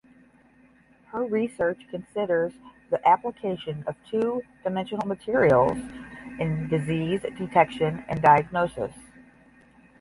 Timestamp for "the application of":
2.89-3.95